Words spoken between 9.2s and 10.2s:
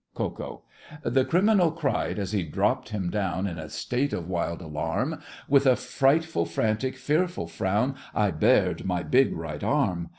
right arm.